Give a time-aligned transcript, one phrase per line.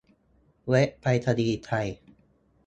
[0.69, 1.87] เว็บไปรษณีย์ไทย